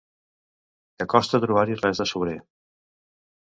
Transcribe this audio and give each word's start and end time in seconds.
Que 1.01 1.07
costa 1.15 1.41
trobar-hi 1.45 1.79
res 1.83 2.03
de 2.05 2.09
sobrer. 2.15 2.37